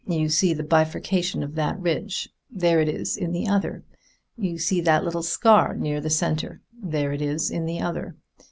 You 0.07 0.29
see 0.29 0.55
the 0.55 0.63
bifurcation 0.63 1.43
of 1.43 1.53
that 1.53 1.79
ridge. 1.79 2.27
There 2.49 2.81
it 2.81 2.89
is 2.89 3.15
in 3.15 3.33
the 3.33 3.47
other. 3.47 3.83
You 4.35 4.57
see 4.57 4.81
that 4.81 5.05
little 5.05 5.21
scar 5.21 5.75
near 5.75 6.01
the 6.01 6.09
center. 6.09 6.61
There 6.81 7.13
it 7.13 7.21
is 7.21 7.51
in 7.51 7.67
the 7.67 7.81
other. 7.81 8.15